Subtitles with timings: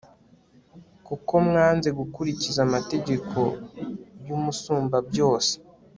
[1.07, 3.39] kuko mwanze gukurikiza amategeko
[4.27, 5.53] y'umusumbabyose